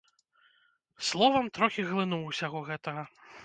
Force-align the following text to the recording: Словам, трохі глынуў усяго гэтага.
Словам, 1.11 1.51
трохі 1.59 1.87
глынуў 1.93 2.27
усяго 2.33 2.67
гэтага. 2.71 3.09